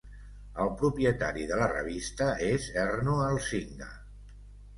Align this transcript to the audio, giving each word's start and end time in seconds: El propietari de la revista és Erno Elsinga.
El 0.63 0.69
propietari 0.77 1.45
de 1.51 1.59
la 1.59 1.67
revista 1.73 2.31
és 2.47 2.67
Erno 2.85 3.19
Elsinga. 3.27 3.93